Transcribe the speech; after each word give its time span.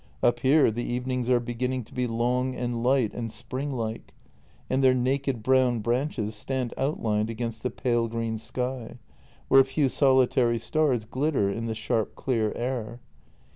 Up 0.23 0.39
here 0.39 0.71
the 0.71 0.83
evenings 0.83 1.29
are 1.29 1.39
be 1.39 1.53
ginning 1.53 1.83
to 1.85 1.93
be 1.93 2.07
long 2.07 2.55
and 2.55 2.81
light 2.81 3.13
and 3.13 3.31
spring 3.31 3.69
like, 3.69 4.15
and 4.67 4.83
their 4.83 4.95
naked 4.95 5.43
brown 5.43 5.77
branches 5.77 6.33
stand 6.33 6.73
outlined 6.75 7.29
against 7.29 7.61
the 7.61 7.69
pale 7.69 8.07
green 8.07 8.39
sky, 8.39 8.97
where 9.47 9.61
a 9.61 9.63
few 9.63 9.89
solitary 9.89 10.57
stars 10.57 11.05
glitter 11.05 11.51
in 11.51 11.67
the 11.67 11.75
sharp, 11.75 12.15
clear 12.15 12.51
air. 12.55 12.99